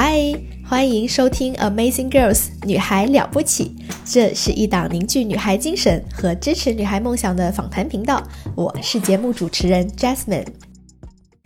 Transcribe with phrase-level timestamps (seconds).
[0.00, 0.32] 嗨，
[0.64, 3.74] 欢迎收听《Amazing Girls》女孩了不起。
[4.04, 8.22] 这是一档凝聚女孩精神和支持女孩梦想的访谈频道。
[8.54, 10.46] 我是节目主持人 Jasmine。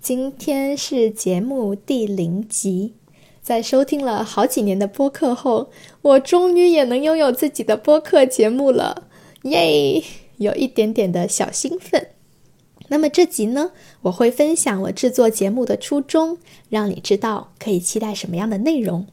[0.00, 2.94] 今天是节目第零集，
[3.40, 5.70] 在收听了好几年的播客后，
[6.02, 9.04] 我终于也能拥有自己的播客节目了，
[9.42, 10.02] 耶！
[10.38, 12.08] 有一点点的小兴奋。
[12.92, 13.70] 那么这集呢，
[14.02, 19.06] 我会分享我制作节目的初衷，让你知道可以期待什么样的内容。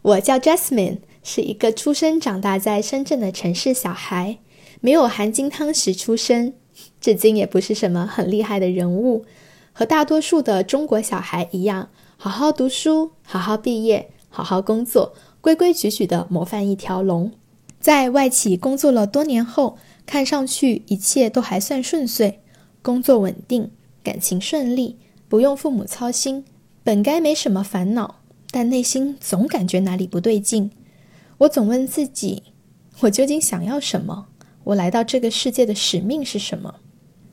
[0.00, 4.38] 我叫 Jasmine，是一个出生长大在深圳的城市小孩，
[4.80, 6.54] 没有含金汤匙出生，
[6.98, 9.26] 至今也不是什么很厉害的人物，
[9.74, 17.30] 和大多数的中国小孩一样，好好读书，好好毕业，好好工作，规规矩矩的模范一条龙。
[17.78, 19.76] 在外企工作了多年后，
[20.06, 22.40] 看上去一切都还算顺遂。
[22.86, 23.72] 工作稳定，
[24.04, 24.96] 感情顺利，
[25.28, 26.44] 不用父母操心，
[26.84, 28.20] 本该没什么烦恼，
[28.52, 30.70] 但内心总感觉哪里不对劲。
[31.38, 32.44] 我总问自己：
[33.00, 34.28] 我究竟想要什么？
[34.62, 36.76] 我来到这个世界的使命是什么？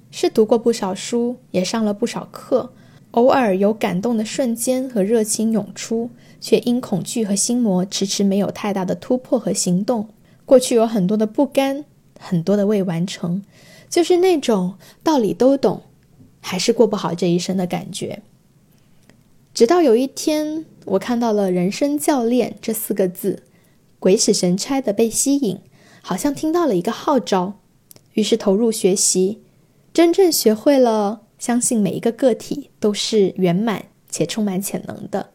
[0.10, 2.74] 是读过不少书，也上了不少课，
[3.12, 6.10] 偶尔有感动的瞬间和热情涌出，
[6.42, 10.10] 却因恐惧和心魔迟迟没有太大的突破和行动。
[10.46, 11.86] 过去有很多的不甘，
[12.20, 13.44] 很多的未完成。
[13.94, 15.84] 就是那种道理都懂，
[16.42, 18.24] 还是过不好这一生的感觉。
[19.54, 23.44] 直到有一天，我看到了“人生教练”这四个字，
[24.00, 25.60] 鬼使神差的被吸引，
[26.02, 27.60] 好像听到了一个号召，
[28.14, 29.44] 于是投入学习，
[29.94, 35.30] 真正学会了相信每一个个体都是圆满且充满潜能的，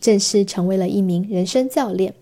[0.00, 2.14] 正式成为了一名人生教练。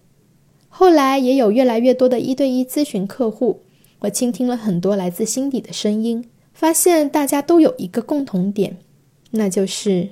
[0.71, 3.61] 后来也有越来越多的一对一咨询客户。
[4.05, 8.79] 我倾听了很多来自心底的声音，发现大家都有一个共同点，
[9.31, 10.11] 那就是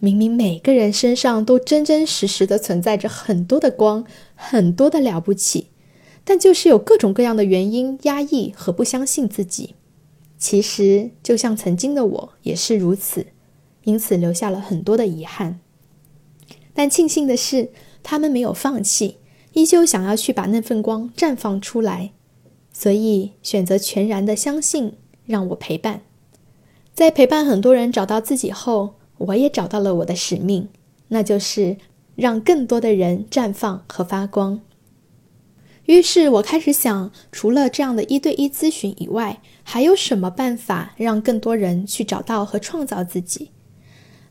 [0.00, 4.04] 明明每个人身上都真真实实的存在着很多的光，
[4.34, 5.68] 很多的了不起，
[6.24, 9.74] 但就是有各种各样的原因压抑和不相信自己。
[10.36, 13.28] 其实就像曾经的我也是如此，
[13.84, 15.60] 因此留下了很多的遗憾。
[16.72, 17.70] 但庆幸的是，
[18.02, 19.18] 他们没有放弃，
[19.52, 22.10] 依旧想要去把那份光绽放出来。
[22.76, 26.02] 所以选择全然的相信，让我陪伴。
[26.92, 30.68] 在陪伴很多人找到自己后，我也找到了我的使命，
[31.08, 31.76] 那就是
[32.16, 34.60] 让更多的人绽放和发光。
[35.86, 43.50] 于是我开始想，除了这样的一对一咨询以外，还有什么办法让更多人去找到和创造自己？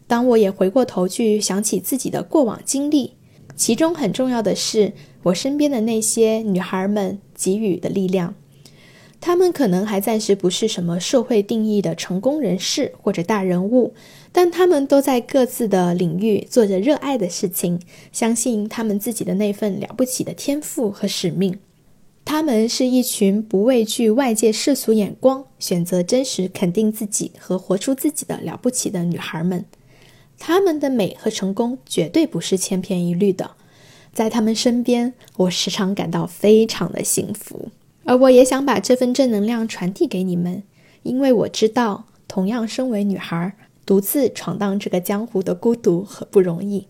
[0.06, 3.14] 当我也回过头去想起自己的过往经历，
[3.56, 4.94] 其中很重要的是
[5.24, 7.20] 我身边的那些女孩们。
[7.44, 8.36] 给予的力量，
[9.20, 13.94] 他们可能还暂时不是什么社会定义的成功人士或者大人物，
[14.32, 17.80] 但他们都在各自的领域做着热爱的事情，
[18.12, 21.60] 相信他们自己的那份了不起的天赋和使命。
[22.26, 29.66] 他们是一群不畏惧外界世俗眼光，选择真实肯定自己和活出自己的了不起的女孩们。
[30.40, 33.52] 他们的美和成功绝对不是千篇一律的。
[34.14, 37.70] 在他们身边，我时常感到非常的幸福，
[38.04, 40.62] 而我也想把这份正能量传递给你们，
[41.02, 43.54] 因为我知道，同样身为女孩，
[43.86, 46.88] 独自闯荡这个江湖的孤独和不容易。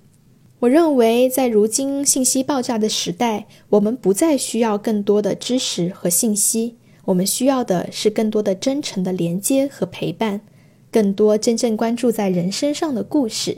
[0.59, 6.75] 我认为，在如今信息爆炸的时代，我们不再需要更多的知识和信息，
[7.05, 10.41] 我们需要的是更多的真诚的连接和陪伴，
[10.91, 13.57] 更多真正关注在人身上的故事，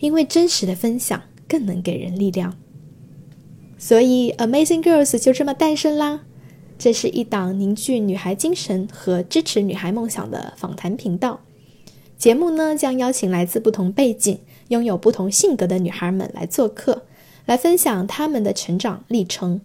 [0.00, 2.56] 因为真实的分享更能给人力量。
[3.82, 6.20] 所以，Amazing Girls 就这么诞生啦。
[6.78, 11.40] 这是一档凝聚女孩精神和支持女孩梦想的访谈频道。
[12.16, 14.38] 节目呢，将邀请来自不同背景、
[14.68, 17.06] 拥有不同性格的女孩们来做客，
[17.44, 19.60] 来分享她们的成长历程。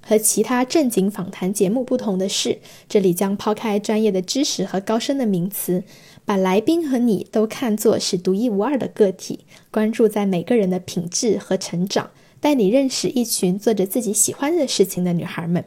[0.00, 5.82] 和其他正经访谈节目不同的是，这里将抛开专业的知识和高深的名词，
[6.24, 9.40] 把来宾和你都看作是独一无二的个体，
[9.72, 12.10] 关注在每个人的品质和成长。
[12.40, 15.64] 带你认识一群做着自己喜欢的事情的女孩们，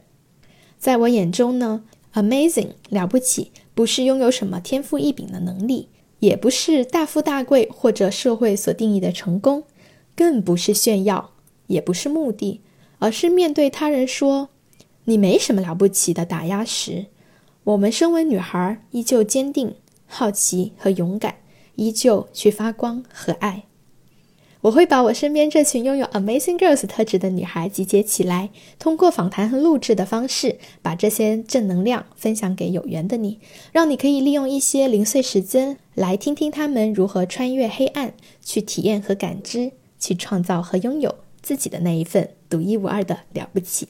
[0.78, 1.84] 在我眼中呢
[2.14, 5.90] ，amazing 了不起，不是拥有什么天赋异禀的能力，
[6.20, 9.64] 也不是大富大贵或者社会所定义的成功，
[10.16, 11.32] 更不是炫耀，
[11.68, 12.62] 也不是目的，
[13.00, 14.50] 而是面对他人说
[15.06, 17.08] 你没什么了不起的打压时，
[17.64, 19.76] 我们身为女孩依旧坚定、
[20.06, 21.36] 好奇和勇敢，
[21.76, 23.64] 依旧去发光和爱。
[24.62, 33.40] 我会把我身边这群拥有 Amazing Girls 特质的女孩集结起来，通过访谈和录制的方式，把这些正能量分享给有缘的你，
[33.72, 38.14] 让你可以利用一些零碎时间来听听她们如何穿越黑暗，
[38.46, 43.88] 去体验和感知去创造和拥有自己的那一份独一无二的了不起。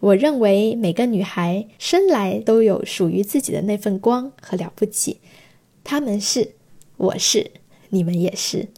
[0.00, 5.20] 我认为每个女孩生来都有属于自己的那份光和了不起，
[5.82, 6.56] 她们是，
[6.98, 7.52] 我是，
[7.88, 8.68] 你们也是。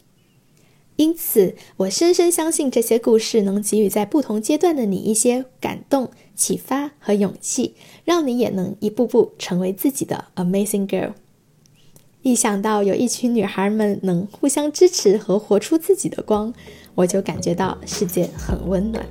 [0.97, 7.75] 因此，我深深相信这些故事能给予在不同阶段的你一些感动、启发和勇气，
[8.05, 11.11] 让你也能一步步成为自己的 amazing girl。
[12.21, 16.53] 一想到有一群女孩们能互相支持和活出自己的光，
[16.95, 19.05] 我就感觉到世界很温暖。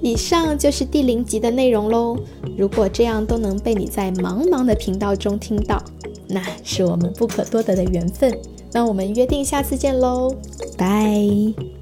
[0.00, 2.16] 以上就是第零集的内容喽。
[2.56, 5.82] 如果这样都能被你在茫茫的频道中听到，
[6.28, 8.32] 那是我们不可多得的缘分。
[8.72, 10.34] 那我们约定下次见喽，
[10.76, 11.77] 拜。